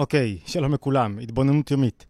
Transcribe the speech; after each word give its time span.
אוקיי, 0.00 0.38
שלום 0.46 0.74
לכולם, 0.74 1.18
התבוננות 1.18 1.70
יומית. 1.70 2.06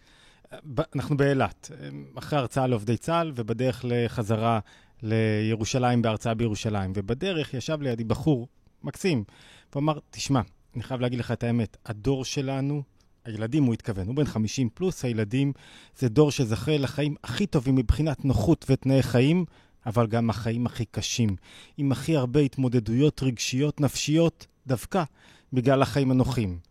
אנחנו 0.95 1.17
באילת, 1.17 1.71
אחרי 2.19 2.39
הרצאה 2.39 2.67
לעובדי 2.67 2.97
צה"ל 2.97 3.33
ובדרך 3.37 3.85
לחזרה 3.89 4.59
לירושלים 5.03 6.03
בהרצאה 6.03 6.35
בירושלים. 6.35 6.93
ובדרך 6.95 7.55
ישב 7.55 7.83
לידי 7.83 8.05
בחור 8.05 8.49
מקסים, 8.83 9.25
והוא 9.73 9.81
אמר, 9.81 9.99
תשמע, 10.11 10.41
אני 10.75 10.83
חייב 10.83 11.01
להגיד 11.01 11.19
לך 11.19 11.33
את 11.33 11.43
האמת, 11.43 11.77
הדור 11.87 12.25
שלנו, 12.25 12.83
הילדים 13.25 13.65
הוא 13.65 13.75
התכוון, 13.75 14.07
הוא 14.07 14.17
בן 14.17 14.25
50 14.25 14.69
פלוס, 14.75 15.05
הילדים 15.05 15.53
זה 15.99 16.09
דור 16.09 16.31
שזכה 16.31 16.77
לחיים 16.77 17.15
הכי 17.25 17.47
טובים 17.47 17.75
מבחינת 17.75 18.25
נוחות 18.25 18.65
ותנאי 18.69 19.03
חיים, 19.03 19.45
אבל 19.87 20.07
גם 20.07 20.31
החיים 20.31 20.67
הכי 20.67 20.85
קשים, 20.85 21.37
עם 21.77 21.93
הכי 21.93 22.17
הרבה 22.17 22.41
התמודדויות 22.41 23.23
רגשיות, 23.23 23.81
נפשיות, 23.81 24.47
דווקא 24.67 25.05
בגלל 25.53 25.83
החיים 25.83 26.11
הנוחים. 26.11 26.68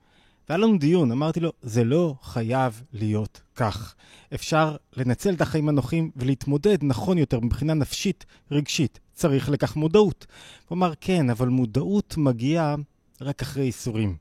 והיה 0.49 0.57
לנו 0.57 0.77
דיון, 0.77 1.11
אמרתי 1.11 1.39
לו, 1.39 1.51
זה 1.61 1.83
לא 1.83 2.15
חייב 2.21 2.81
להיות 2.93 3.41
כך. 3.55 3.95
אפשר 4.33 4.75
לנצל 4.97 5.33
את 5.33 5.41
החיים 5.41 5.69
הנוחים 5.69 6.11
ולהתמודד 6.15 6.77
נכון 6.81 7.17
יותר 7.17 7.39
מבחינה 7.39 7.73
נפשית, 7.73 8.25
רגשית. 8.51 8.99
צריך 9.13 9.49
לכך 9.49 9.75
מודעות. 9.75 10.25
הוא 10.67 10.75
אמר, 10.75 10.93
כן, 11.01 11.29
אבל 11.29 11.47
מודעות 11.47 12.17
מגיעה 12.17 12.75
רק 13.21 13.41
אחרי 13.41 13.63
ייסורים. 13.63 14.15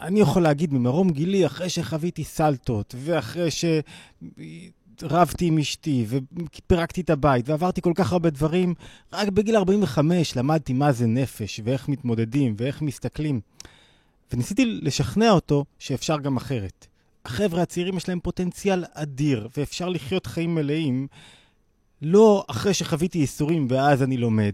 אני 0.00 0.20
יכול 0.20 0.42
להגיד 0.42 0.72
ממרום 0.74 1.10
גילי, 1.10 1.46
אחרי 1.46 1.68
שחוויתי 1.68 2.24
סלטות, 2.24 2.94
ואחרי 2.98 3.48
שרבתי 5.00 5.46
עם 5.46 5.58
אשתי, 5.58 6.06
ופירקתי 6.08 7.00
את 7.00 7.10
הבית, 7.10 7.48
ועברתי 7.48 7.80
כל 7.80 7.92
כך 7.94 8.12
הרבה 8.12 8.30
דברים, 8.30 8.74
רק 9.12 9.28
בגיל 9.28 9.56
45 9.56 10.36
למדתי 10.36 10.72
מה 10.72 10.92
זה 10.92 11.06
נפש, 11.06 11.60
ואיך 11.64 11.88
מתמודדים, 11.88 12.54
ואיך 12.58 12.82
מסתכלים. 12.82 13.40
וניסיתי 14.32 14.64
לשכנע 14.66 15.30
אותו 15.30 15.64
שאפשר 15.78 16.18
גם 16.18 16.36
אחרת. 16.36 16.86
החבר'ה 17.24 17.62
הצעירים 17.62 17.96
יש 17.96 18.08
להם 18.08 18.20
פוטנציאל 18.20 18.84
אדיר, 18.94 19.48
ואפשר 19.56 19.88
לחיות 19.88 20.26
חיים 20.26 20.54
מלאים 20.54 21.06
לא 22.02 22.44
אחרי 22.48 22.74
שחוויתי 22.74 23.18
ייסורים 23.18 23.66
ואז 23.70 24.02
אני 24.02 24.16
לומד, 24.16 24.52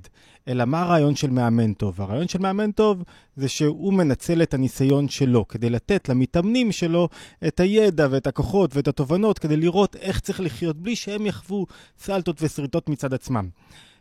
אלא 0.48 0.64
מה 0.64 0.82
הרעיון 0.82 1.16
של 1.16 1.30
מאמן 1.30 1.72
טוב? 1.72 2.00
הרעיון 2.00 2.28
של 2.28 2.38
מאמן 2.38 2.72
טוב 2.72 3.04
זה 3.36 3.48
שהוא 3.48 3.92
מנצל 3.92 4.42
את 4.42 4.54
הניסיון 4.54 5.08
שלו 5.08 5.48
כדי 5.48 5.70
לתת 5.70 6.08
למתאמנים 6.08 6.72
שלו 6.72 7.08
את 7.46 7.60
הידע 7.60 8.08
ואת 8.10 8.26
הכוחות 8.26 8.76
ואת 8.76 8.88
התובנות 8.88 9.38
כדי 9.38 9.56
לראות 9.56 9.96
איך 9.96 10.20
צריך 10.20 10.40
לחיות 10.40 10.76
בלי 10.76 10.96
שהם 10.96 11.26
יחוו 11.26 11.66
סלטות 11.98 12.42
ושריטות 12.42 12.88
מצד 12.88 13.14
עצמם. 13.14 13.48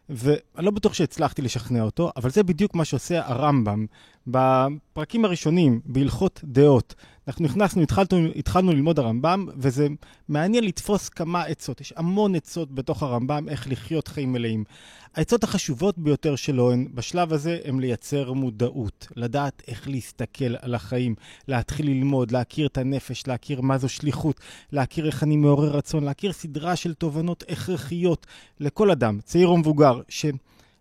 ואני 0.10 0.66
לא 0.66 0.72
בטוח 0.72 0.94
שהצלחתי 0.94 1.42
לשכנע 1.42 1.82
אותו, 1.82 2.12
אבל 2.18 2.30
זה 2.30 2.44
בדיוק 2.44 2.76
מה 2.76 2.86
שעושה 2.86 3.28
הרמב"ם 3.28 3.86
בפרקים 4.32 5.26
הראשונים, 5.26 5.80
בהלכות 5.86 6.42
דעות. 6.44 6.96
אנחנו 7.28 7.46
נכנסנו, 7.46 7.82
התחלנו, 7.82 8.30
התחלנו 8.36 8.72
ללמוד 8.72 9.00
הרמב"ם, 9.00 9.48
וזה 9.58 9.88
מעניין 10.30 10.64
לתפוס 10.64 11.10
כמה 11.10 11.44
עצות. 11.44 11.82
יש 11.82 11.94
המון 11.98 12.36
עצות 12.36 12.76
בתוך 12.76 13.04
הרמב"ם 13.04 13.50
איך 13.50 13.68
לחיות 13.68 14.08
חיים 14.08 14.32
מלאים. 14.32 14.64
העצות 15.16 15.44
החשובות 15.44 15.98
ביותר 15.98 16.36
שלו 16.36 16.72
הן, 16.72 16.88
בשלב 16.94 17.34
הזה, 17.34 17.60
הן 17.66 17.80
לייצר 17.80 18.34
מודעות, 18.34 19.08
לדעת 19.16 19.62
איך 19.68 19.88
להסתכל 19.88 20.56
על 20.62 20.76
החיים, 20.76 21.16
להתחיל 21.48 21.86
ללמוד, 21.86 22.32
להכיר 22.32 22.68
את 22.68 22.78
הנפש, 22.78 23.28
להכיר 23.28 23.62
מה 23.62 23.78
זו 23.78 23.90
שליחות, 23.90 24.40
להכיר 24.72 25.06
איך 25.06 25.24
אני 25.24 25.36
מעורר 25.38 25.70
רצון, 25.70 26.04
להכיר 26.04 26.34
סדרה 26.34 26.76
של 26.76 26.94
תובנות 26.94 27.44
הכרחיות 27.50 28.28
לכל 28.60 28.92
אדם, 28.92 29.20
צעיר 29.24 29.48
או 29.48 29.58
מבוגר, 29.58 30.02
ש... 30.10 30.26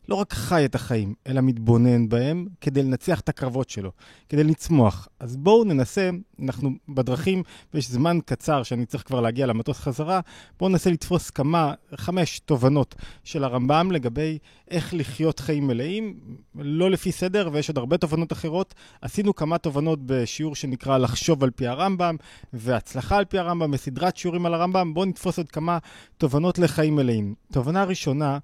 לא 0.08 0.14
רק 0.14 0.32
חי 0.32 0.64
את 0.64 0.74
החיים, 0.74 1.14
אלא 1.26 1.40
מתבונן 1.40 2.08
בהם 2.08 2.46
כדי 2.60 2.82
לנצח 2.82 3.20
את 3.20 3.28
הקרבות 3.28 3.70
שלו, 3.70 3.92
כדי 4.28 4.44
לצמוח. 4.44 5.08
אז 5.20 5.36
בואו 5.36 5.64
ננסה, 5.64 6.10
אנחנו 6.42 6.70
בדרכים, 6.88 7.42
ויש 7.74 7.90
זמן 7.90 8.18
קצר 8.26 8.62
שאני 8.62 8.86
צריך 8.86 9.06
כבר 9.06 9.20
להגיע 9.20 9.46
למטוס 9.46 9.78
חזרה, 9.78 10.20
בואו 10.58 10.70
ננסה 10.70 10.90
לתפוס 10.90 11.30
כמה, 11.30 11.74
חמש 11.96 12.40
תובנות 12.40 12.94
של 13.24 13.44
הרמב"ם 13.44 13.90
לגבי 13.92 14.38
איך 14.70 14.94
לחיות 14.94 15.40
חיים 15.40 15.66
מלאים, 15.66 16.14
לא 16.54 16.90
לפי 16.90 17.12
סדר, 17.12 17.48
ויש 17.52 17.68
עוד 17.68 17.78
הרבה 17.78 17.96
תובנות 17.96 18.32
אחרות. 18.32 18.74
עשינו 19.02 19.34
כמה 19.34 19.58
תובנות 19.58 19.98
בשיעור 20.06 20.54
שנקרא 20.54 20.98
לחשוב 20.98 21.44
על 21.44 21.50
פי 21.50 21.66
הרמב"ם, 21.66 22.16
והצלחה 22.52 23.16
על 23.16 23.24
פי 23.24 23.38
הרמב"ם, 23.38 23.70
בסדרת 23.70 24.16
שיעורים 24.16 24.46
על 24.46 24.54
הרמב"ם. 24.54 24.94
בואו 24.94 25.04
נתפוס 25.06 25.38
עוד 25.38 25.48
כמה 25.48 25.78
תובנות 26.18 26.58
לחיים 26.58 26.96
מלאים. 26.96 27.34
תובנה 27.52 27.84
ראשונה, 27.84 28.38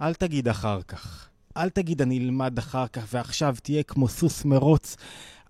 אל 0.00 0.14
תגיד 0.14 0.48
אחר 0.48 0.82
כך. 0.82 1.28
אל 1.56 1.70
תגיד 1.70 2.02
אני 2.02 2.18
אלמד 2.18 2.58
אחר 2.58 2.86
כך 2.86 3.06
ועכשיו 3.12 3.56
תהיה 3.62 3.82
כמו 3.82 4.08
סוס 4.08 4.44
מרוץ. 4.44 4.96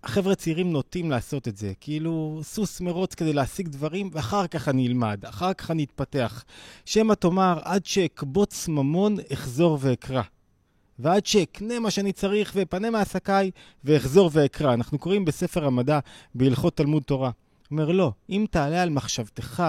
החבר'ה 0.04 0.34
צעירים 0.34 0.72
נוטים 0.72 1.10
לעשות 1.10 1.48
את 1.48 1.56
זה, 1.56 1.72
כאילו 1.80 2.40
סוס 2.42 2.80
מרוץ 2.80 3.14
כדי 3.14 3.32
להשיג 3.32 3.68
דברים 3.68 4.10
ואחר 4.12 4.46
כך 4.46 4.68
אני 4.68 4.86
אלמד, 4.86 5.24
אחר 5.24 5.54
כך 5.54 5.70
אני 5.70 5.84
אתפתח. 5.84 6.44
שמא 6.84 7.14
תאמר 7.14 7.58
עד 7.62 7.86
שאקבוץ 7.86 8.68
ממון 8.68 9.16
אחזור 9.32 9.78
ואקרא. 9.80 10.22
ועד 10.98 11.26
שאקנה 11.26 11.80
מה 11.80 11.90
שאני 11.90 12.12
צריך 12.12 12.52
ואפנה 12.54 12.90
מעסקיי 12.90 13.50
ואחזור 13.84 14.30
ואקרא. 14.32 14.74
אנחנו 14.74 14.98
קוראים 14.98 15.24
בספר 15.24 15.66
המדע 15.66 15.98
בהלכות 16.34 16.76
תלמוד 16.76 17.02
תורה. 17.02 17.30
אומר 17.70 17.90
לא, 17.90 18.12
אם 18.30 18.46
תעלה 18.50 18.82
על 18.82 18.90
מחשבתך 18.90 19.62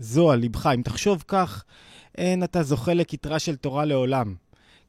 זו 0.00 0.30
על 0.30 0.38
ליבך, 0.38 0.66
אם 0.74 0.82
תחשוב 0.82 1.24
כך, 1.28 1.64
אין 2.18 2.44
אתה 2.44 2.62
זוכה 2.62 2.94
לכתרה 2.94 3.38
של 3.38 3.56
תורה 3.56 3.84
לעולם. 3.84 4.34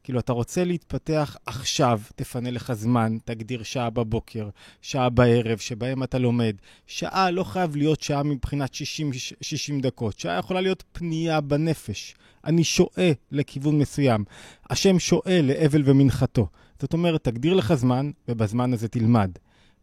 כאילו, 0.04 0.20
אתה 0.20 0.32
רוצה 0.32 0.64
להתפתח 0.64 1.36
עכשיו, 1.46 2.00
תפנה 2.16 2.50
לך 2.50 2.72
זמן, 2.72 3.16
תגדיר 3.24 3.62
שעה 3.62 3.90
בבוקר, 3.90 4.48
שעה 4.82 5.10
בערב, 5.10 5.58
שבהם 5.58 6.02
אתה 6.02 6.18
לומד. 6.18 6.56
שעה 6.86 7.30
לא 7.30 7.44
חייב 7.44 7.76
להיות 7.76 8.00
שעה 8.00 8.22
מבחינת 8.22 8.74
60, 8.74 9.10
60 9.40 9.80
דקות, 9.80 10.18
שעה 10.18 10.38
יכולה 10.38 10.60
להיות 10.60 10.84
פנייה 10.92 11.40
בנפש. 11.40 12.14
אני 12.44 12.64
שועה 12.64 13.10
לכיוון 13.30 13.78
מסוים. 13.78 14.24
השם 14.70 14.98
שועה 14.98 15.42
לאבל 15.42 15.82
ומנחתו. 15.84 16.46
זאת 16.80 16.92
אומרת, 16.92 17.24
תגדיר 17.24 17.54
לך 17.54 17.74
זמן, 17.74 18.10
ובזמן 18.28 18.72
הזה 18.72 18.88
תלמד, 18.88 19.30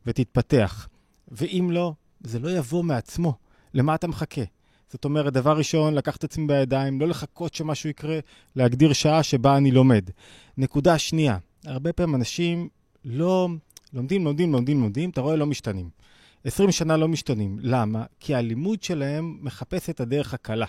ותתפתח. 0.05 0.87
ואם 1.27 1.69
לא, 1.71 1.93
זה 2.23 2.39
לא 2.39 2.57
יבוא 2.57 2.83
מעצמו. 2.83 3.33
למה 3.73 3.95
אתה 3.95 4.07
מחכה? 4.07 4.41
זאת 4.91 5.05
אומרת, 5.05 5.33
דבר 5.33 5.57
ראשון, 5.57 5.93
לקח 5.93 6.15
את 6.15 6.23
עצמי 6.23 6.47
בידיים, 6.47 7.01
לא 7.01 7.07
לחכות 7.07 7.53
שמשהו 7.53 7.89
יקרה, 7.89 8.19
להגדיר 8.55 8.93
שעה 8.93 9.23
שבה 9.23 9.57
אני 9.57 9.71
לומד. 9.71 10.09
נקודה 10.57 10.97
שנייה, 10.97 11.37
הרבה 11.65 11.93
פעמים 11.93 12.15
אנשים 12.15 12.69
לא 13.05 13.49
לומדים, 13.93 14.25
לומדים, 14.25 14.51
לומדים, 14.51 14.81
לומדים, 14.81 15.09
אתה 15.09 15.21
רואה, 15.21 15.35
לא 15.35 15.45
משתנים. 15.45 15.89
20 16.45 16.71
שנה 16.71 16.97
לא 16.97 17.07
משתנים. 17.07 17.57
למה? 17.61 18.05
כי 18.19 18.35
הלימוד 18.35 18.83
שלהם 18.83 19.37
מחפש 19.41 19.89
את 19.89 19.99
הדרך 19.99 20.33
הקלה. 20.33 20.65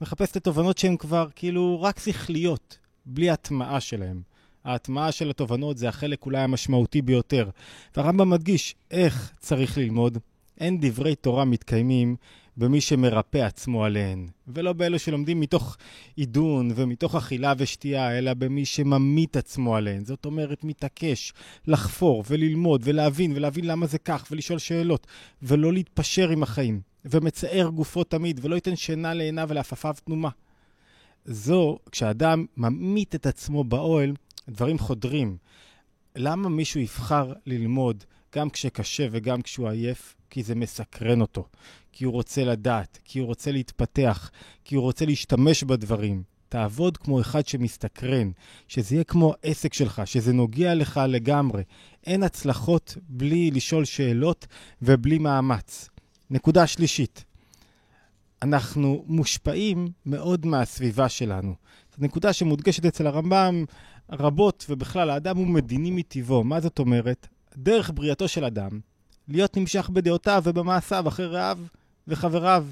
מחפש 0.00 0.30
את 0.30 0.36
התובנות 0.36 0.78
שהן 0.78 0.96
כבר 0.96 1.28
כאילו 1.34 1.82
רק 1.82 1.98
שכליות, 1.98 2.78
בלי 3.06 3.30
הטמעה 3.30 3.80
שלהם. 3.80 4.22
ההטמעה 4.64 5.12
של 5.12 5.30
התובנות 5.30 5.78
זה 5.78 5.88
החלק 5.88 6.26
אולי 6.26 6.40
המשמעותי 6.40 7.02
ביותר. 7.02 7.50
והרמב"ם 7.96 8.30
מדגיש 8.30 8.74
איך 8.90 9.32
צריך 9.38 9.78
ללמוד. 9.78 10.18
אין 10.60 10.78
דברי 10.80 11.14
תורה 11.14 11.44
מתקיימים 11.44 12.16
במי 12.56 12.80
שמרפא 12.80 13.38
עצמו 13.38 13.84
עליהן, 13.84 14.28
ולא 14.48 14.72
באלו 14.72 14.98
שלומדים 14.98 15.40
מתוך 15.40 15.76
עידון 16.16 16.70
ומתוך 16.74 17.14
אכילה 17.14 17.52
ושתייה, 17.58 18.18
אלא 18.18 18.34
במי 18.34 18.64
שממית 18.64 19.36
עצמו 19.36 19.76
עליהן. 19.76 20.04
זאת 20.04 20.24
אומרת, 20.24 20.64
מתעקש 20.64 21.32
לחפור 21.66 22.24
וללמוד 22.28 22.80
ולהבין 22.84 23.32
ולהבין 23.36 23.64
למה 23.64 23.86
זה 23.86 23.98
כך 23.98 24.26
ולשאול 24.30 24.58
שאלות, 24.58 25.06
ולא 25.42 25.72
להתפשר 25.72 26.30
עם 26.30 26.42
החיים, 26.42 26.80
ומצער 27.04 27.68
גופו 27.68 28.04
תמיד, 28.04 28.40
ולא 28.42 28.54
ייתן 28.54 28.76
שינה 28.76 29.14
לעיניו 29.14 29.46
ולעפפיו 29.50 29.94
תנומה. 30.04 30.30
זו, 31.24 31.78
כשאדם 31.92 32.46
ממית 32.56 33.14
את 33.14 33.26
עצמו 33.26 33.64
באוהל, 33.64 34.12
דברים 34.48 34.78
חודרים. 34.78 35.36
למה 36.16 36.48
מישהו 36.48 36.80
יבחר 36.80 37.32
ללמוד 37.46 38.04
גם 38.36 38.50
כשקשה 38.50 39.06
וגם 39.10 39.42
כשהוא 39.42 39.68
עייף? 39.68 40.16
כי 40.30 40.42
זה 40.42 40.54
מסקרן 40.54 41.20
אותו, 41.20 41.44
כי 41.92 42.04
הוא 42.04 42.12
רוצה 42.12 42.44
לדעת, 42.44 42.98
כי 43.04 43.18
הוא 43.18 43.26
רוצה 43.26 43.52
להתפתח, 43.52 44.30
כי 44.64 44.74
הוא 44.74 44.82
רוצה 44.82 45.06
להשתמש 45.06 45.64
בדברים. 45.64 46.22
תעבוד 46.48 46.96
כמו 46.96 47.20
אחד 47.20 47.46
שמסתקרן, 47.46 48.30
שזה 48.68 48.94
יהיה 48.94 49.04
כמו 49.04 49.34
עסק 49.42 49.74
שלך, 49.74 50.02
שזה 50.04 50.32
נוגע 50.32 50.74
לך 50.74 51.00
לגמרי. 51.08 51.62
אין 52.06 52.22
הצלחות 52.22 52.96
בלי 53.08 53.50
לשאול 53.50 53.84
שאלות 53.84 54.46
ובלי 54.82 55.18
מאמץ. 55.18 55.88
נקודה 56.30 56.66
שלישית, 56.66 57.24
אנחנו 58.42 59.04
מושפעים 59.06 59.88
מאוד 60.06 60.46
מהסביבה 60.46 61.08
שלנו. 61.08 61.54
זו 61.96 62.04
נקודה 62.04 62.32
שמודגשת 62.32 62.84
אצל 62.84 63.06
הרמב"ם 63.06 63.64
רבות, 64.10 64.66
ובכלל, 64.68 65.10
האדם 65.10 65.36
הוא 65.36 65.46
מדיני 65.46 65.90
מטבעו. 65.90 66.44
מה 66.44 66.60
זאת 66.60 66.78
אומרת? 66.78 67.28
דרך 67.56 67.90
בריאתו 67.94 68.28
של 68.28 68.44
אדם 68.44 68.80
להיות 69.28 69.56
נמשך 69.56 69.90
בדעותיו 69.92 70.42
ובמעשיו 70.46 71.08
אחרי 71.08 71.26
רעיו 71.26 71.58
וחבריו, 72.08 72.66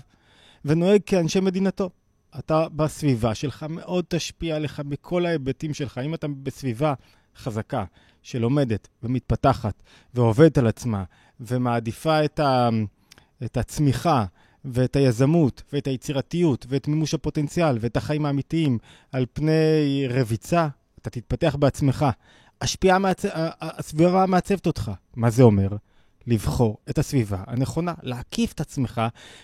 ונוהג 0.64 1.00
כאנשי 1.06 1.40
מדינתו. 1.40 1.90
אתה 2.38 2.68
בסביבה 2.68 3.34
שלך 3.34 3.66
מאוד 3.68 4.04
תשפיע 4.08 4.56
עליך 4.56 4.80
בכל 4.80 5.26
ההיבטים 5.26 5.74
שלך. 5.74 5.98
אם 5.98 6.14
אתה 6.14 6.26
בסביבה 6.42 6.94
חזקה, 7.36 7.84
שלומדת 8.22 8.88
ומתפתחת 9.02 9.82
ועובדת 10.14 10.58
על 10.58 10.66
עצמה 10.66 11.04
ומעדיפה 11.40 12.24
את, 12.24 12.40
ה, 12.40 12.68
את 13.44 13.56
הצמיחה 13.56 14.24
ואת 14.64 14.96
היזמות 14.96 15.62
ואת 15.72 15.86
היצירתיות 15.86 16.66
ואת 16.68 16.88
מימוש 16.88 17.14
הפוטנציאל 17.14 17.78
ואת 17.80 17.96
החיים 17.96 18.26
האמיתיים 18.26 18.78
על 19.12 19.26
פני 19.32 20.06
רביצה, 20.10 20.68
אתה 20.98 21.10
תתפתח 21.10 21.56
בעצמך. 21.58 22.06
השפיעה, 22.60 22.98
מעצ... 22.98 23.24
הסביבה 23.60 24.26
מעצבת 24.26 24.66
אותך. 24.66 24.90
מה 25.16 25.30
זה 25.30 25.42
אומר? 25.42 25.68
לבחור 26.26 26.78
את 26.90 26.98
הסביבה 26.98 27.44
הנכונה, 27.46 27.94
להקיף 28.02 28.52
את 28.52 28.60
עצמך 28.60 29.00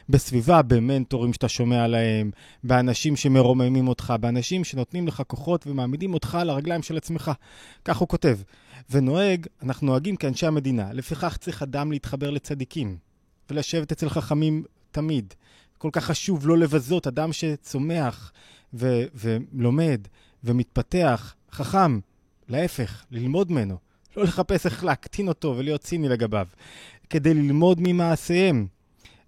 בסביבה, 0.09 0.63
במנטורים 0.63 1.33
שאתה 1.33 1.49
שומע 1.49 1.85
עליהם, 1.85 2.31
באנשים 2.65 3.17
שמרוממים 3.17 3.89
אותך, 3.89 4.15
באנשים 4.21 4.65
שנותנים 4.65 5.07
לך 5.07 5.23
כוחות 5.27 5.67
ומעמידים 5.67 6.15
אותך 6.15 6.35
על 6.35 6.51
הרגליים 6.51 6.83
של 6.83 6.97
עצמך. 6.97 7.31
כך 7.85 7.97
הוא 7.97 8.09
כותב. 8.09 8.39
ונוהג, 8.91 9.47
אנחנו 9.63 9.87
נוהגים 9.87 10.17
כאנשי 10.17 10.47
המדינה, 10.47 10.93
לפיכך 10.93 11.37
צריך 11.41 11.63
אדם 11.63 11.93
להתחבר 11.93 12.31
לצדיקים 12.31 12.97
ולשבת 13.51 13.93
אצל 13.93 14.09
חכמים 14.09 14.65
תמיד. 14.91 15.35
כל 15.79 15.89
כך 15.93 16.05
חשוב 16.05 16.47
לא 16.47 16.59
לבזות 16.59 17.07
אדם 17.07 17.33
שצומח 17.33 18.33
ו- 18.75 19.05
ולומד 19.15 20.01
ומתפתח, 20.45 21.35
חכם, 21.53 21.99
להפך, 22.49 23.05
ללמוד 23.11 23.53
ממנו. 23.53 23.77
לא 24.17 24.25
לחפש 24.25 24.67
איך 24.67 24.85
להקטין 24.85 25.29
אותו 25.29 25.55
ולהיות 25.57 25.81
ציני 25.81 26.09
לגביו, 26.09 26.47
כדי 27.11 27.35
ללמוד 27.35 27.79
ממעשיהם. 27.81 28.67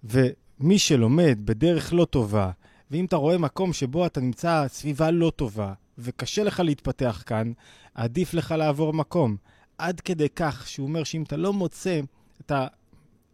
ומי 0.03 0.79
שלומד 0.79 1.39
בדרך 1.45 1.93
לא 1.93 2.05
טובה, 2.05 2.51
ואם 2.91 3.05
אתה 3.05 3.15
רואה 3.15 3.37
מקום 3.37 3.73
שבו 3.73 4.05
אתה 4.05 4.21
נמצא 4.21 4.65
סביבה 4.67 5.11
לא 5.11 5.31
טובה, 5.35 5.73
וקשה 5.97 6.43
לך 6.43 6.59
להתפתח 6.59 7.23
כאן, 7.25 7.51
עדיף 7.93 8.33
לך 8.33 8.51
לעבור 8.51 8.93
מקום. 8.93 9.37
עד 9.77 9.99
כדי 9.99 10.29
כך 10.35 10.67
שהוא 10.67 10.87
אומר 10.87 11.03
שאם 11.03 11.23
אתה 11.23 11.37
לא 11.37 11.53
מוצא 11.53 11.99
את, 12.41 12.51
ה, 12.51 12.67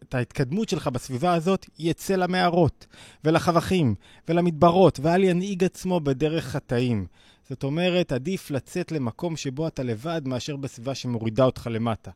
את 0.02 0.14
ההתקדמות 0.14 0.68
שלך 0.68 0.88
בסביבה 0.88 1.34
הזאת, 1.34 1.66
יצא 1.78 2.14
למערות, 2.14 2.86
ולחבכים, 3.24 3.94
ולמדברות, 4.28 5.00
ואל 5.02 5.24
ינהיג 5.24 5.64
עצמו 5.64 6.00
בדרך 6.00 6.44
חטאים. 6.44 7.06
זאת 7.48 7.62
אומרת, 7.64 8.12
עדיף 8.12 8.50
לצאת 8.50 8.92
למקום 8.92 9.36
שבו 9.36 9.68
אתה 9.68 9.82
לבד 9.82 10.22
מאשר 10.24 10.56
בסביבה 10.56 10.94
שמורידה 10.94 11.44
אותך 11.44 11.68
למטה. 11.72 12.10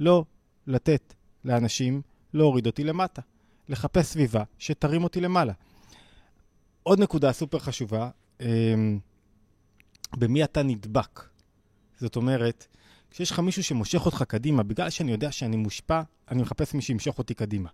לא 0.00 0.24
לתת 0.66 1.14
לאנשים 1.44 2.02
להוריד 2.34 2.66
אותי 2.66 2.84
למטה. 2.84 3.22
לחפש 3.68 4.06
סביבה 4.06 4.42
שתרים 4.58 5.04
אותי 5.04 5.20
למעלה. 5.20 5.52
עוד 6.82 7.00
נקודה 7.00 7.32
סופר 7.32 7.58
חשובה, 7.58 8.10
אמ, 8.40 8.98
במי 10.16 10.44
אתה 10.44 10.62
נדבק. 10.62 11.22
זאת 12.00 12.16
אומרת, 12.16 12.66
כשיש 13.10 13.30
לך 13.30 13.38
מישהו 13.38 13.64
שמושך 13.64 14.06
אותך 14.06 14.22
קדימה, 14.28 14.62
בגלל 14.62 14.90
שאני 14.90 15.12
יודע 15.12 15.32
שאני 15.32 15.56
מושפע, 15.56 16.02
אני 16.30 16.42
מחפש 16.42 16.74
מי 16.74 16.82
שימשוך 16.82 17.18
אותי 17.18 17.34
קדימה. 17.34 17.68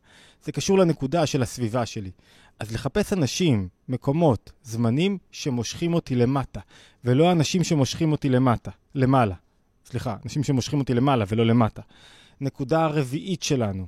זה 0.45 0.53
קשור 0.53 0.79
לנקודה 0.79 1.27
של 1.27 1.43
הסביבה 1.43 1.87
שלי. 1.87 2.11
אז 2.59 2.73
לחפש 2.73 3.13
אנשים, 3.13 3.69
מקומות, 3.89 4.53
זמנים 4.63 5.19
שמושכים 5.31 5.95
אותי 5.95 6.15
למטה, 6.15 6.61
ולא 7.05 7.33
אנשים 7.33 7.65
שמושכים 7.65 8.13
אותי 8.13 8.29
למטה, 8.29 8.71
למעלה. 8.95 9.35
סליחה, 9.87 10.17
אנשים 10.25 10.45
שמושכים 10.45 10.81
אותי 10.81 10.95
למעלה 10.95 11.25
ולא 11.29 11.47
למטה. 11.47 11.83
נקודה 12.41 12.85
הרביעית 12.85 13.43
שלנו, 13.43 13.87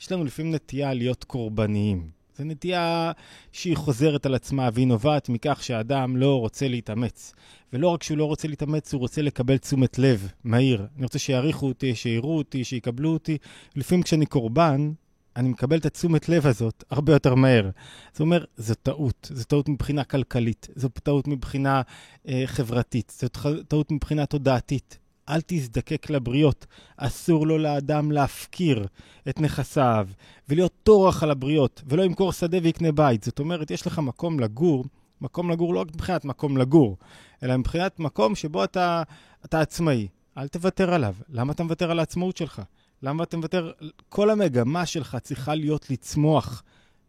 יש 0.00 0.12
לנו 0.12 0.24
לפעמים 0.24 0.54
נטייה 0.54 0.94
להיות 0.94 1.24
קורבניים. 1.24 2.19
זו 2.40 2.44
נטייה 2.44 3.12
שהיא 3.52 3.76
חוזרת 3.76 4.26
על 4.26 4.34
עצמה 4.34 4.68
והיא 4.72 4.86
נובעת 4.86 5.28
מכך 5.28 5.62
שהאדם 5.62 6.16
לא 6.16 6.40
רוצה 6.40 6.68
להתאמץ. 6.68 7.32
ולא 7.72 7.88
רק 7.88 8.02
שהוא 8.02 8.18
לא 8.18 8.24
רוצה 8.24 8.48
להתאמץ, 8.48 8.94
הוא 8.94 9.00
רוצה 9.00 9.22
לקבל 9.22 9.58
תשומת 9.58 9.98
לב 9.98 10.32
מהיר. 10.44 10.86
אני 10.96 11.04
רוצה 11.04 11.18
שיעריכו 11.18 11.66
אותי, 11.66 11.94
שיראו 11.94 12.38
אותי, 12.38 12.64
שיקבלו 12.64 13.12
אותי. 13.12 13.38
לפעמים 13.76 14.02
כשאני 14.02 14.26
קורבן, 14.26 14.92
אני 15.36 15.48
מקבל 15.48 15.78
את 15.78 15.86
התשומת 15.86 16.28
לב 16.28 16.46
הזאת 16.46 16.84
הרבה 16.90 17.12
יותר 17.12 17.34
מהר. 17.34 17.70
זאת 18.12 18.20
אומרת, 18.20 18.46
זו 18.56 18.74
טעות. 18.74 19.30
זו 19.34 19.44
טעות 19.44 19.68
מבחינה 19.68 20.04
כלכלית, 20.04 20.68
זו 20.76 20.88
טעות 20.88 21.28
מבחינה 21.28 21.82
אה, 22.28 22.42
חברתית, 22.46 23.12
זו 23.18 23.28
טעות 23.68 23.92
מבחינה 23.92 24.26
תודעתית. 24.26 24.98
אל 25.28 25.40
תזדקק 25.46 26.10
לבריות. 26.10 26.66
אסור 26.96 27.46
לו 27.46 27.58
לאדם 27.58 28.12
להפקיר 28.12 28.86
את 29.28 29.40
נכסיו 29.40 30.08
ולהיות 30.48 30.72
טורח 30.82 31.22
על 31.22 31.30
הבריות, 31.30 31.82
ולא 31.86 32.02
ימכור 32.02 32.32
שדה 32.32 32.58
ויקנה 32.62 32.92
בית. 32.92 33.24
זאת 33.24 33.38
אומרת, 33.38 33.70
יש 33.70 33.86
לך 33.86 33.98
מקום 33.98 34.40
לגור, 34.40 34.84
מקום 35.20 35.50
לגור 35.50 35.74
לא 35.74 35.80
רק 35.80 35.88
מבחינת 35.94 36.24
מקום 36.24 36.56
לגור, 36.56 36.96
אלא 37.42 37.56
מבחינת 37.56 38.00
מקום 38.00 38.34
שבו 38.34 38.64
אתה, 38.64 39.02
אתה 39.44 39.60
עצמאי. 39.60 40.08
אל 40.38 40.48
תוותר 40.48 40.94
עליו. 40.94 41.14
למה 41.28 41.52
אתה 41.52 41.62
מוותר 41.62 41.90
על 41.90 41.98
העצמאות 41.98 42.36
שלך? 42.36 42.62
למה 43.02 43.24
אתה 43.24 43.36
מוותר? 43.36 43.72
כל 44.08 44.30
המגמה 44.30 44.86
שלך 44.86 45.16
צריכה 45.22 45.54
להיות 45.54 45.90
לצמוח. 45.90 46.62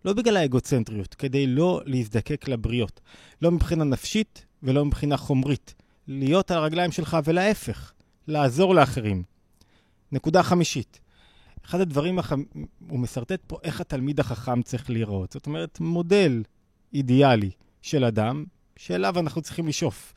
לא 0.06 0.14
בגלל 0.14 0.38
האגוצנטריות, 0.38 1.14
כדי 1.14 1.48
לא 1.48 1.82
להזדקק 1.86 2.48
לבריות. 2.48 3.02
לא 3.42 3.52
מבחינה 3.52 3.84
נפשית 3.84 4.46
ולא 4.64 4.86
מבחינה 4.86 5.18
חומרית. 5.18 5.76
להיות 6.08 6.52
על 6.52 6.58
הרגליים 6.58 6.92
שלך 6.92 7.18
ולהפך. 7.26 7.94
לעזור 8.32 8.76
לאחרים. 8.76 9.24
נקודה 10.12 10.44
חמישית, 10.44 11.00
אחד 11.66 11.82
הדברים, 11.82 12.20
הח... 12.20 12.34
הוא 12.90 13.00
מסרטט 13.00 13.42
פה 13.48 13.58
איך 13.64 13.82
התלמיד 13.82 14.20
החכם 14.20 14.62
צריך 14.62 14.90
להיראות. 14.90 15.32
זאת 15.32 15.46
אומרת, 15.46 15.80
מודל 15.80 16.44
אידיאלי 16.94 17.52
של 17.82 18.06
אדם, 18.06 18.46
שאליו 18.78 19.20
אנחנו 19.20 19.42
צריכים 19.42 19.68
לשאוף. 19.68 20.14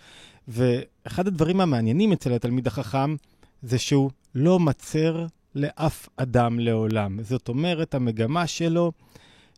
ואחד 0.48 1.26
הדברים 1.26 1.60
המעניינים 1.60 2.12
אצל 2.12 2.32
התלמיד 2.32 2.66
החכם, 2.66 3.16
זה 3.62 3.78
שהוא 3.78 4.10
לא 4.34 4.60
מצר 4.60 5.26
לאף 5.54 6.08
אדם 6.16 6.58
לעולם. 6.58 7.22
זאת 7.22 7.48
אומרת, 7.48 7.94
המגמה 7.94 8.46
שלו 8.46 8.92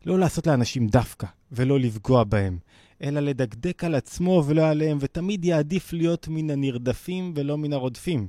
לא 0.07 0.19
לעשות 0.19 0.47
לאנשים 0.47 0.89
דווקא 0.89 1.27
ולא 1.53 1.81
לפגוע 1.81 2.25
בהם, 2.25 2.59
אלא 3.03 3.21
לדקדק 3.21 3.85
על 3.85 3.95
עצמו 3.95 4.43
ולא 4.47 4.69
עליהם, 4.69 4.99
ותמיד 5.01 5.45
יעדיף 5.45 5.93
להיות 5.93 6.29
מן 6.29 6.51
הנרדפים 6.51 7.33
ולא 7.37 7.59
מן 7.59 7.73
הרודפים. 7.73 8.27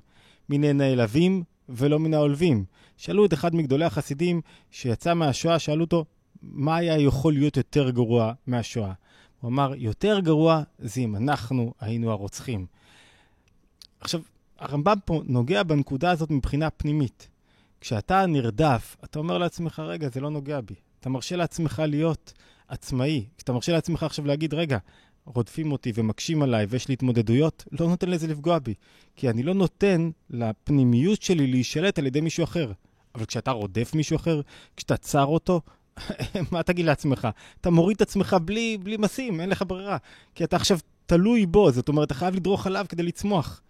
מן 0.49 0.63
הנעלבים 0.63 1.43
ולא 1.69 1.99
מן 1.99 2.13
העולבים. 2.13 2.65
שאלו 2.97 3.25
את 3.25 3.33
אחד 3.33 3.55
מגדולי 3.55 3.85
החסידים 3.85 4.41
שיצא 4.71 5.13
מהשואה, 5.13 5.59
שאלו 5.59 5.83
אותו, 5.83 6.05
מה 6.41 6.75
היה 6.75 6.97
יכול 6.97 7.33
להיות 7.33 7.57
יותר 7.57 7.89
גרוע 7.89 8.33
מהשואה? 8.47 8.93
הוא 9.41 9.49
אמר, 9.49 9.73
יותר 9.75 10.19
גרוע 10.19 10.63
זה 10.79 11.01
אם 11.01 11.15
אנחנו 11.15 11.73
היינו 11.79 12.11
הרוצחים. 12.11 12.65
עכשיו, 13.99 14.21
הרמב"ם 14.59 14.97
פה 15.05 15.21
נוגע 15.25 15.63
בנקודה 15.63 16.11
הזאת 16.11 16.31
מבחינה 16.31 16.69
פנימית. 16.69 17.29
כשאתה 17.81 18.25
נרדף, 18.25 18.95
אתה 19.03 19.19
אומר 19.19 19.37
לעצמך, 19.37 19.79
רגע, 19.79 20.09
זה 20.09 20.21
לא 20.21 20.29
נוגע 20.29 20.61
בי. 20.61 20.75
אתה 20.99 21.09
מרשה 21.09 21.35
לעצמך 21.35 21.81
להיות 21.87 22.33
עצמאי. 22.67 23.25
כשאתה 23.37 23.53
מרשה 23.53 23.71
לעצמך 23.71 24.03
עכשיו 24.03 24.25
להגיד, 24.25 24.53
רגע, 24.53 24.77
רודפים 25.35 25.71
אותי 25.71 25.91
ומקשים 25.95 26.41
עליי 26.41 26.65
ויש 26.69 26.87
לי 26.87 26.93
התמודדויות, 26.93 27.65
לא 27.71 27.87
נותן 27.87 28.09
לזה 28.09 28.27
לפגוע 28.27 28.59
בי. 28.59 28.73
כי 29.15 29.29
אני 29.29 29.43
לא 29.43 29.53
נותן 29.53 30.09
לפנימיות 30.29 31.21
שלי 31.21 31.47
להישלט 31.47 31.99
על 31.99 32.07
ידי 32.07 32.21
מישהו 32.21 32.43
אחר. 32.43 32.71
אבל 33.15 33.25
כשאתה 33.25 33.51
רודף 33.51 33.91
מישהו 33.95 34.15
אחר, 34.15 34.41
כשאתה 34.75 34.97
צר 34.97 35.25
אותו, 35.25 35.61
מה 36.51 36.63
תגיד 36.63 36.85
לעצמך? 36.85 37.27
אתה 37.61 37.69
מוריד 37.69 37.95
את 37.95 38.01
עצמך 38.01 38.35
בלי, 38.45 38.77
בלי 38.83 38.97
משים, 38.99 39.41
אין 39.41 39.49
לך 39.49 39.63
ברירה. 39.67 39.97
כי 40.35 40.43
אתה 40.43 40.55
עכשיו 40.55 40.79
תלוי 41.05 41.45
בו, 41.45 41.71
זאת 41.71 41.87
אומרת, 41.87 42.07
אתה 42.07 42.13
חייב 42.13 42.35
לדרוך 42.35 42.67
עליו 42.67 42.85
כדי 42.89 43.03
לצמוח. 43.03 43.61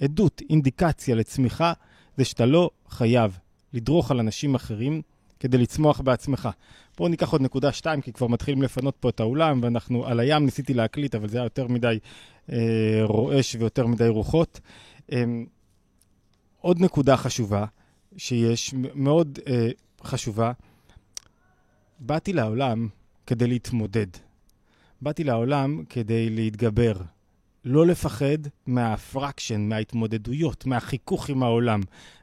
עדות, 0.00 0.42
אינדיקציה 0.50 1.14
לצמיחה, 1.14 1.72
זה 2.16 2.24
שאתה 2.24 2.46
לא 2.46 2.70
חייב 2.88 3.38
לדרוך 3.72 4.10
על 4.10 4.20
אנשים 4.20 4.54
אחרים 4.54 5.02
כדי 5.40 5.58
לצמוח 5.58 6.00
בעצמך. 6.00 6.48
בואו 7.02 7.10
ניקח 7.10 7.32
עוד 7.32 7.42
נקודה 7.42 7.72
שתיים, 7.72 8.00
כי 8.00 8.12
כבר 8.12 8.26
מתחילים 8.26 8.62
לפנות 8.62 8.96
פה 9.00 9.08
את 9.08 9.20
האולם, 9.20 9.60
ואנחנו 9.62 10.06
על 10.06 10.20
הים 10.20 10.44
ניסיתי 10.44 10.74
להקליט, 10.74 11.14
אבל 11.14 11.28
זה 11.28 11.38
היה 11.38 11.44
יותר 11.44 11.68
מדי 11.68 11.98
אה, 12.52 13.00
רועש 13.02 13.56
ויותר 13.58 13.86
מדי 13.86 14.08
רוחות. 14.08 14.60
אה, 15.12 15.24
עוד 16.60 16.80
נקודה 16.80 17.16
חשובה, 17.16 17.64
שיש, 18.16 18.74
מאוד 18.94 19.38
אה, 19.46 19.68
חשובה, 20.04 20.52
באתי 21.98 22.32
לעולם 22.32 22.88
כדי 23.26 23.46
להתמודד. 23.46 24.06
באתי 25.00 25.24
לעולם 25.24 25.82
כדי 25.88 26.30
להתגבר. 26.30 26.92
לא 27.64 27.86
לפחד 27.86 28.38
מהפרקשן, 28.66 29.60
מההתמודדויות, 29.60 30.66
מהחיכוך 30.66 31.28
עם 31.28 31.42
העולם. 31.42 31.80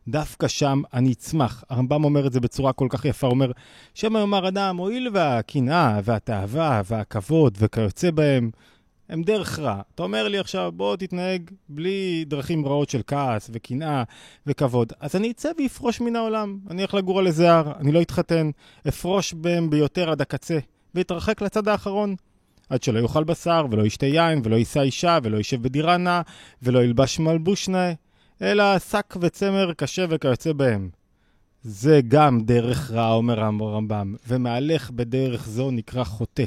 דווקא 0.08 0.48
שם 0.48 0.82
אני 0.94 1.12
אצמח. 1.12 1.64
הרמב"ם 1.70 2.04
אומר 2.04 2.28
את 2.28 2.34
זה 2.34 2.40
בצורה 2.40 2.74
כל 2.74 2.88
כך 2.90 3.06
יפה, 3.06 3.28
אומר, 3.28 3.52
שמא 3.94 4.20
יאמר 4.20 4.48
אדם, 4.48 4.78
הואיל 4.78 5.10
והקנאה 5.14 6.00
והתאווה 6.04 6.82
והכבוד 6.86 7.58
וכיוצא 7.60 8.12
בהם, 8.12 8.50
הם 9.10 9.24
דרך 9.24 9.60
רע. 9.60 9.82
אתה 9.96 10.04
אומר 10.04 10.28
לי 10.28 10.40
עכשיו, 10.40 10.72
בוא 10.76 10.96
תתנהג 10.96 11.50
בלי 11.70 12.26
דרכים 12.28 12.66
רעות 12.66 12.90
של 12.90 13.02
כעס 13.08 13.50
וקנאה 13.54 14.04
וכבוד. 14.48 14.94
אז 15.00 15.16
אני 15.16 15.32
אצא 15.32 15.52
ואפרוש 15.64 16.02
מן 16.02 16.16
העולם. 16.16 16.60
אני 16.70 16.82
אלך 16.82 16.94
לגור 16.94 17.20
על 17.20 17.28
איזה 17.28 17.54
הר, 17.54 17.72
אני 17.80 17.92
לא 17.92 18.02
אתחתן, 18.02 18.50
אפרוש 18.88 19.34
בהם 19.34 19.70
ביותר 19.70 20.10
עד 20.10 20.22
הקצה, 20.22 20.60
ואתרחק 20.96 21.42
לצד 21.42 21.68
האחרון. 21.68 22.16
עד 22.70 22.84
שלא 22.84 23.00
יאכל 23.00 23.24
בשר, 23.24 23.66
ולא 23.72 23.86
ישתה 23.86 24.06
יין, 24.06 24.42
ולא 24.44 24.56
יישא 24.56 24.82
אישה, 24.82 25.18
ולא 25.24 25.38
יישב 25.38 25.62
בדירה 25.62 25.98
נאה, 25.98 26.22
ולא 26.64 26.84
ילבש 26.84 27.20
מלבוש 27.20 27.70
נאה, 27.70 27.94
אלא 28.42 28.80
שק 28.80 29.16
וצמר 29.22 29.74
קשה 29.74 30.06
וכיוצא 30.10 30.54
בהם. 30.54 30.90
זה 31.64 32.02
גם 32.08 32.40
דרך 32.42 32.92
רעה, 32.92 33.14
אומר 33.14 33.40
הרמב"ם, 33.40 34.16
ומהלך 34.28 34.92
בדרך 34.92 35.48
זו 35.48 35.72
נקרא 35.72 36.04
חוטא. 36.04 36.44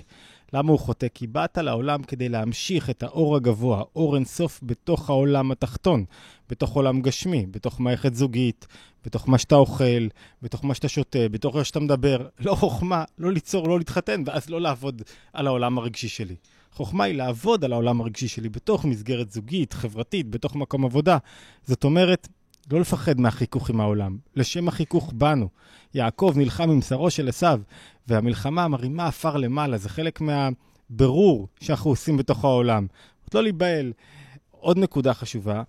למה 0.52 0.70
הוא 0.70 0.78
חוטא? 0.78 1.06
כי 1.14 1.26
באת 1.26 1.58
לעולם 1.58 2.02
כדי 2.02 2.28
להמשיך 2.28 2.90
את 2.90 3.02
האור 3.02 3.36
הגבוה, 3.36 3.82
אור 3.96 4.14
אינסוף 4.14 4.60
בתוך 4.62 5.10
העולם 5.10 5.52
התחתון, 5.52 6.04
בתוך 6.48 6.70
עולם 6.72 7.02
גשמי, 7.02 7.46
בתוך 7.50 7.80
מערכת 7.80 8.14
זוגית, 8.14 8.66
בתוך 9.04 9.28
מה 9.28 9.38
שאתה 9.38 9.54
אוכל, 9.54 10.08
בתוך 10.42 10.64
מה 10.64 10.74
שאתה 10.74 10.88
שותה, 10.88 11.28
בתוך 11.30 11.56
איך 11.56 11.66
שאתה 11.66 11.80
מדבר. 11.80 12.28
לא 12.38 12.54
חוכמה, 12.54 13.04
לא 13.18 13.32
ליצור, 13.32 13.68
לא 13.68 13.78
להתחתן, 13.78 14.22
ואז 14.26 14.50
לא 14.50 14.60
לעבוד 14.60 15.02
על 15.32 15.46
העולם 15.46 15.78
הרגשי 15.78 16.08
שלי. 16.08 16.36
חוכמה 16.72 17.04
היא 17.04 17.14
לעבוד 17.14 17.64
על 17.64 17.72
העולם 17.72 18.00
הרגשי 18.00 18.28
שלי 18.28 18.48
בתוך 18.48 18.84
מסגרת 18.84 19.30
זוגית, 19.30 19.72
חברתית, 19.72 20.30
בתוך 20.30 20.56
מקום 20.56 20.84
עבודה. 20.84 21.18
זאת 21.66 21.84
אומרת, 21.84 22.28
לא 22.70 22.80
לפחד 22.80 23.20
מהחיכוך 23.20 23.70
עם 23.70 23.80
העולם, 23.80 24.18
לשם 24.36 24.68
החיכוך 24.68 25.12
בנו. 25.16 25.48
יעקב 25.94 26.32
נלחם 26.36 26.70
עם 26.70 26.82
שרו 26.82 27.10
של 27.10 27.28
עשיו, 27.28 27.60
והמלחמה 28.08 28.68
מרימה 28.68 29.06
עפר 29.06 29.36
למעלה, 29.36 29.78
זה 29.78 29.88
חלק 29.88 30.20
מהבירור 30.20 31.48
שאנחנו 31.60 31.90
עושים 31.90 32.16
בתוך 32.16 32.44
העולם. 32.44 32.86
לא 33.34 33.42
להיבהל. 33.42 33.92
עוד 34.50 34.78
נקודה 34.78 35.14
חשובה, 35.14 35.62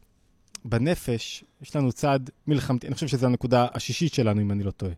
בנפש 0.65 1.43
יש 1.61 1.75
לנו 1.75 1.91
צד 1.91 2.19
מלחמתי, 2.47 2.87
אני 2.87 2.95
חושב 2.95 3.07
שזו 3.07 3.27
הנקודה 3.27 3.67
השישית 3.73 4.13
שלנו, 4.13 4.41
אם 4.41 4.51
אני 4.51 4.63
לא 4.63 4.71
טועה. 4.71 4.93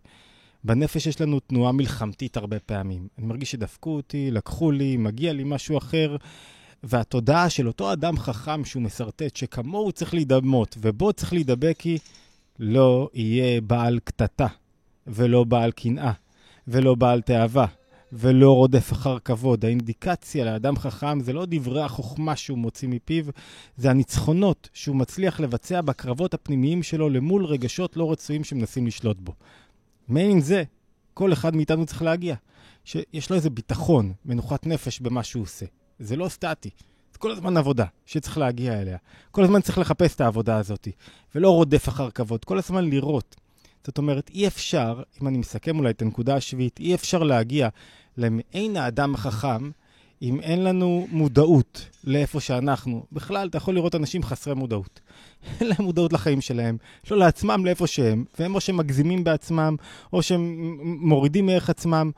בנפש 0.64 1.08
יש 1.08 1.22
לנו 1.22 1.40
תנועה 1.40 1.72
מלחמתית 1.72 2.38
הרבה 2.38 2.60
פעמים. 2.60 3.08
אני 3.18 3.28
מרגיש 3.28 3.52
שדפקו 3.52 3.96
אותי, 3.96 4.32
לקחו 4.32 4.72
לי, 4.72 4.98
מגיע 4.98 5.34
לי 5.34 5.44
משהו 5.46 5.78
אחר, 5.78 6.16
והתודעה 6.86 7.50
של 7.50 7.68
אותו 7.68 7.94
אדם 7.94 8.18
חכם 8.18 8.66
שהוא 8.66 8.84
מסרטט, 8.84 9.36
שכמוהו 9.36 9.92
צריך 9.92 10.14
להידמות, 10.14 10.78
ובו 10.82 11.14
צריך 11.14 11.34
להידבק 11.34 11.82
היא, 11.82 12.00
לא 12.60 13.10
יהיה 13.14 13.62
בעל 13.62 14.00
קטטה, 14.04 14.48
ולא 15.08 15.44
בעל 15.44 15.72
קנאה, 15.72 16.12
ולא 16.68 16.96
בעל 16.96 17.22
תאווה, 17.22 17.66
ולא 18.14 18.56
רודף 18.56 18.94
אחר 18.94 19.20
כבוד. 19.20 19.66
האינדיקציה 19.66 20.46
לאדם 20.46 20.78
חכם 20.78 21.20
זה 21.20 21.34
לא 21.34 21.46
דברי 21.50 21.82
החוכמה 21.82 22.36
שהוא 22.36 22.58
מוציא 22.58 22.88
מפיו, 22.88 23.26
זה 23.78 23.90
הניצחונות 23.90 24.70
שהוא 24.74 24.96
מצליח 24.96 25.40
לבצע 25.40 25.82
בקרבות 25.82 26.34
הפנימיים 26.34 26.84
שלו 26.84 27.10
למול 27.10 27.46
רגשות 27.46 27.98
לא 27.98 28.12
רצויים 28.12 28.44
שמנסים 28.44 28.88
לשלוט 28.88 29.18
בו. 29.20 29.34
מעין 30.08 30.42
זה, 30.42 30.64
כל 31.14 31.34
אחד 31.34 31.56
מאיתנו 31.56 31.86
צריך 31.86 32.02
להגיע. 32.02 32.36
שיש 32.86 33.30
לו 33.30 33.36
איזה 33.36 33.50
ביטחון, 33.50 34.14
מנוחת 34.26 34.66
נפש 34.66 35.00
במה 35.00 35.24
שהוא 35.24 35.44
עושה. 35.44 35.66
זה 36.00 36.16
לא 36.16 36.30
סטטי. 36.30 36.70
זה 37.14 37.20
כל 37.20 37.32
הזמן 37.32 37.58
עבודה 37.58 37.86
שצריך 38.06 38.38
להגיע 38.38 38.82
אליה. 38.82 38.98
כל 39.32 39.44
הזמן 39.44 39.62
צריך 39.62 39.78
לחפש 39.78 40.16
את 40.16 40.22
העבודה 40.22 40.58
הזאת, 40.58 40.88
ולא 41.36 41.50
רודף 41.50 41.90
אחר 41.90 42.12
כבוד, 42.12 42.46
כל 42.46 42.58
הזמן 42.58 42.90
לראות. 42.90 43.36
זאת 43.86 43.98
אומרת, 43.98 44.30
אי 44.30 44.48
אפשר, 44.48 45.04
אם 45.22 45.28
אני 45.28 45.38
מסכם 45.38 45.80
אולי 45.80 45.90
את 45.90 46.02
הנקודה 46.02 46.36
השביעית, 46.36 46.80
אי 46.80 46.96
אפשר 46.96 47.24
להגיע 47.24 47.70
למעין 48.18 48.78
האדם 48.78 49.16
החכם 49.16 49.72
אם 50.22 50.40
אין 50.40 50.64
לנו 50.64 51.08
מודעות 51.12 51.90
לאיפה 52.04 52.40
שאנחנו. 52.40 53.06
בכלל, 53.12 53.48
אתה 53.48 53.58
יכול 53.58 53.76
לראות 53.76 53.96
אנשים 53.96 54.24
חסרי 54.24 54.54
מודעות. 54.54 55.00
אין 55.60 55.68
להם 55.68 55.82
מודעות 55.82 56.14
לחיים 56.14 56.42
שלהם, 56.42 56.78
לא 57.12 57.18
לעצמם 57.18 57.66
לאיפה 57.66 57.88
שהם, 57.88 58.26
והם 58.40 58.56
או 58.56 58.62
שהם 58.62 58.78
מגזימים 58.78 59.24
בעצמם, 59.24 59.76
או 60.14 60.24
שהם 60.24 60.78
מורידים 60.84 61.46
מערך 61.46 61.70
עצמם. 61.70 62.12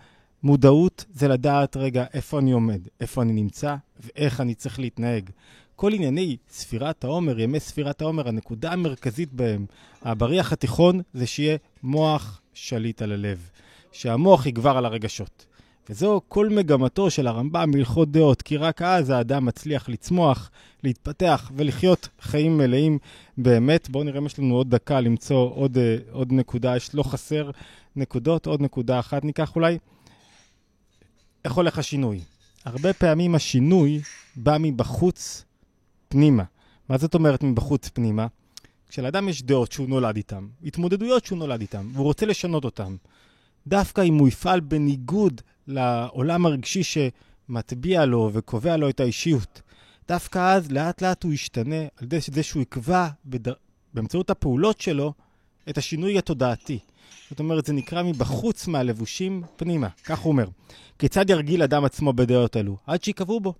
מודעות 0.43 1.05
זה 1.13 1.27
לדעת, 1.27 1.77
רגע, 1.77 2.05
איפה 2.13 2.39
אני 2.39 2.51
עומד, 2.51 2.81
איפה 3.01 3.21
אני 3.21 3.33
נמצא, 3.33 3.75
ואיך 3.99 4.41
אני 4.41 4.55
צריך 4.55 4.79
להתנהג. 4.79 5.29
כל 5.75 5.93
ענייני 5.93 6.37
ספירת 6.49 7.03
העומר, 7.03 7.39
ימי 7.39 7.59
ספירת 7.59 8.01
העומר, 8.01 8.27
הנקודה 8.27 8.71
המרכזית 8.71 9.33
בהם, 9.33 9.65
הבריח 10.01 10.53
התיכון, 10.53 11.01
זה 11.13 11.27
שיהיה 11.27 11.57
מוח 11.83 12.41
שליט 12.53 13.01
על 13.01 13.11
הלב. 13.11 13.49
שהמוח 13.97 14.45
יגבר 14.45 14.77
על 14.77 14.85
הרגשות. 14.85 15.45
וזו 15.89 16.21
כל 16.27 16.49
מגמתו 16.49 17.09
של 17.09 17.27
הרמב"ם 17.27 17.71
בהלכות 17.71 18.11
דעות, 18.11 18.41
כי 18.41 18.57
רק 18.57 18.81
אז 18.81 19.09
האדם 19.09 19.45
מצליח 19.45 19.89
לצמוח, 19.89 20.51
להתפתח 20.83 21.51
ולחיות 21.55 22.09
חיים 22.21 22.57
מלאים 22.57 22.97
באמת. 23.37 23.89
בואו 23.89 24.03
נראה 24.03 24.19
אם 24.19 24.25
יש 24.25 24.39
לנו 24.39 24.55
עוד 24.55 24.69
דקה 24.69 24.99
למצוא 24.99 25.49
עוד, 25.55 25.77
אה, 25.77 25.97
עוד 26.11 26.33
נקודה, 26.33 26.75
יש 26.75 26.95
לא 26.95 27.03
חסר 27.03 27.51
נקודות, 27.95 28.45
עוד 28.45 28.61
נקודה 28.61 28.99
אחת 28.99 29.25
ניקח 29.25 29.55
אולי. 29.55 29.77
איך 31.47 31.55
הולך 31.55 31.79
השינוי? 31.79 32.19
הרבה 32.65 32.93
פעמים 32.93 33.35
השינוי 33.35 34.01
בא 34.35 34.57
מבחוץ 34.59 35.45
פנימה. 36.09 36.43
מה 36.89 36.97
זאת 36.97 37.13
אומרת 37.15 37.43
מבחוץ 37.43 37.89
פנימה? 37.89 38.27
כשלאדם 38.89 39.29
יש 39.29 39.43
דעות 39.43 39.71
שהוא 39.71 39.89
נולד 39.89 40.15
איתן, 40.15 40.47
התמודדויות 40.63 41.25
שהוא 41.25 41.39
נולד 41.39 41.61
איתן, 41.61 41.87
והוא 41.93 42.03
רוצה 42.05 42.25
לשנות 42.25 42.65
אותן, 42.65 42.95
דווקא 43.67 44.01
אם 44.01 44.17
הוא 44.17 44.27
יפעל 44.27 44.59
בניגוד 44.59 45.41
לעולם 45.67 46.45
הרגשי 46.45 46.81
שמטביע 46.83 48.05
לו 48.05 48.29
וקובע 48.33 48.77
לו 48.77 48.89
את 48.89 48.99
האישיות, 48.99 49.61
דווקא 50.07 50.53
אז 50.55 50.71
לאט 50.71 51.01
לאט 51.01 51.23
הוא 51.23 51.33
ישתנה 51.33 51.81
על 51.81 52.03
ידי 52.03 52.19
זה 52.31 52.43
שהוא 52.43 52.61
יקבע 52.61 53.07
בדר... 53.25 53.53
באמצעות 53.93 54.29
הפעולות 54.29 54.81
שלו 54.81 55.13
את 55.69 55.77
השינוי 55.77 56.17
התודעתי. 56.17 56.79
זאת 57.29 57.39
אומרת, 57.39 57.65
זה 57.65 57.73
נקרא 57.73 58.03
מבחוץ 58.03 58.67
מהלבושים 58.67 59.43
פנימה. 59.55 59.87
כך 60.03 60.19
הוא 60.19 60.31
אומר. 60.31 60.47
כיצד 60.99 61.29
ירגיל 61.29 61.63
אדם 61.63 61.85
עצמו 61.85 62.13
בדעות 62.13 62.57
אלו? 62.57 62.77
עד 62.87 63.03
שיקבעו 63.03 63.39
בו. 63.39 63.53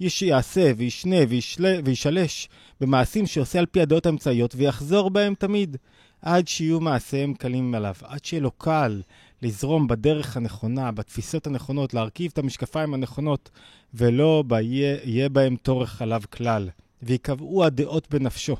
איש 0.00 0.22
יעשה 0.22 0.72
וישנה 0.76 1.16
וישלה, 1.28 1.78
וישלש 1.84 2.48
במעשים 2.80 3.26
שעושה 3.26 3.58
על 3.58 3.66
פי 3.66 3.80
הדעות 3.80 4.06
האמצעיות 4.06 4.54
ויחזור 4.54 5.10
בהם 5.10 5.34
תמיד, 5.34 5.76
עד 6.22 6.48
שיהיו 6.48 6.80
מעשיהם 6.80 7.34
קלים 7.34 7.74
עליו, 7.74 7.94
עד 8.02 8.24
שיהיה 8.24 8.42
לו 8.42 8.50
קל 8.50 9.02
לזרום 9.42 9.88
בדרך 9.88 10.36
הנכונה, 10.36 10.92
בתפיסות 10.92 11.46
הנכונות, 11.46 11.94
להרכיב 11.94 12.30
את 12.32 12.38
המשקפיים 12.38 12.94
הנכונות, 12.94 13.50
ולא 13.94 14.44
יהיה 14.60 15.28
בהם 15.28 15.56
טורך 15.56 16.02
עליו 16.02 16.22
כלל, 16.30 16.68
ויקבעו 17.02 17.64
הדעות 17.64 18.10
בנפשו. 18.10 18.56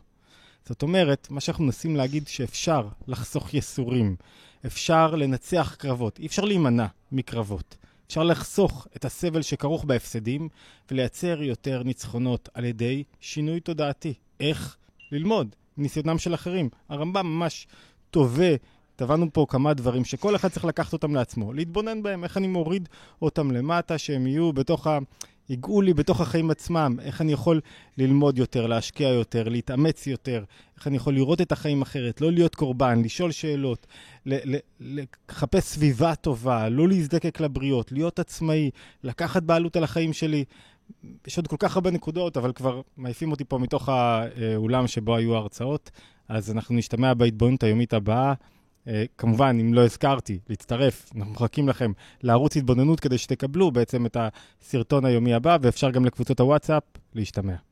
זאת 0.70 0.82
אומרת, 0.82 1.26
מה 1.30 1.40
שאנחנו 1.40 1.64
מנסים 1.64 1.96
להגיד 1.96 2.28
שאפשר 2.28 2.88
לחסוך 3.08 3.54
יסורים, 3.54 4.16
אפשר 4.66 5.14
לנצח 5.14 5.74
קרבות, 5.78 6.18
אי 6.18 6.26
אפשר 6.26 6.44
להימנע 6.44 6.86
מקרבות. 7.12 7.76
אפשר 8.06 8.22
לחסוך 8.22 8.86
את 8.96 9.04
הסבל 9.04 9.42
שכרוך 9.42 9.84
בהפסדים 9.84 10.48
ולייצר 10.90 11.42
יותר 11.42 11.82
ניצחונות 11.82 12.48
על 12.54 12.64
ידי 12.64 13.04
שינוי 13.20 13.60
תודעתי. 13.60 14.14
איך? 14.40 14.76
ללמוד 15.12 15.54
מניסיונם 15.76 16.18
של 16.18 16.34
אחרים. 16.34 16.68
הרמב"ם 16.88 17.26
ממש 17.26 17.66
תובע 18.10 18.54
טבענו 18.96 19.32
פה 19.32 19.46
כמה 19.48 19.74
דברים 19.74 20.04
שכל 20.04 20.36
אחד 20.36 20.48
צריך 20.48 20.64
לקחת 20.64 20.92
אותם 20.92 21.14
לעצמו, 21.14 21.52
להתבונן 21.52 22.02
בהם, 22.02 22.24
איך 22.24 22.36
אני 22.36 22.46
מוריד 22.46 22.88
אותם 23.22 23.50
למטה, 23.50 23.98
שהם 23.98 24.26
יהיו 24.26 24.52
בתוך 24.52 24.86
ה... 24.86 24.98
ייגעו 25.50 25.82
לי 25.82 25.94
בתוך 25.94 26.20
החיים 26.20 26.50
עצמם, 26.50 26.96
איך 27.02 27.20
אני 27.20 27.32
יכול 27.32 27.60
ללמוד 27.98 28.38
יותר, 28.38 28.66
להשקיע 28.66 29.08
יותר, 29.08 29.48
להתאמץ 29.48 30.06
יותר, 30.06 30.44
איך 30.76 30.86
אני 30.86 30.96
יכול 30.96 31.14
לראות 31.14 31.40
את 31.40 31.52
החיים 31.52 31.82
אחרת, 31.82 32.20
לא 32.20 32.32
להיות 32.32 32.54
קורבן, 32.54 33.02
לשאול 33.02 33.30
שאלות, 33.30 33.86
לחפש 34.80 35.64
סביבה 35.64 36.14
טובה, 36.14 36.68
לא 36.68 36.88
להזדקק 36.88 37.40
לבריות, 37.40 37.92
להיות 37.92 38.18
עצמאי, 38.18 38.70
לקחת 39.04 39.42
בעלות 39.42 39.76
על 39.76 39.84
החיים 39.84 40.12
שלי. 40.12 40.44
יש 41.26 41.36
עוד 41.36 41.46
כל 41.46 41.56
כך 41.58 41.76
הרבה 41.76 41.90
נקודות, 41.90 42.36
אבל 42.36 42.52
כבר 42.52 42.80
מעיפים 42.96 43.30
אותי 43.30 43.44
פה 43.44 43.58
מתוך 43.58 43.88
האולם 43.88 44.86
שבו 44.86 45.16
היו 45.16 45.34
ההרצאות, 45.34 45.90
אז 46.28 46.50
אנחנו 46.50 46.74
נשתמע 46.74 47.14
בהתבוננות 47.14 47.62
היומית 47.62 47.94
הבאה. 47.94 48.34
אה, 48.90 49.04
כמובן, 49.18 49.58
אם 49.60 49.74
לא 49.74 49.84
הזכרתי, 49.84 50.38
להצטרף, 50.48 51.10
אנחנו 51.16 51.32
מחכים 51.32 51.68
לכם 51.68 51.92
לערוץ 52.22 52.56
התבוננות 52.56 53.00
כדי 53.00 53.18
שתקבלו 53.18 53.70
בעצם 53.70 54.06
את 54.06 54.16
הסרטון 54.20 55.04
היומי 55.04 55.34
הבא, 55.34 55.58
ואפשר 55.62 55.90
גם 55.90 56.04
לקבוצות 56.04 56.40
הוואטסאפ 56.40 56.82
להשתמע. 57.14 57.69